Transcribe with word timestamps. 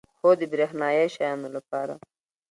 هو، 0.19 0.29
د 0.39 0.41
بریښنایی 0.51 1.05
شیانو 1.15 1.47
لپاره 1.55 1.93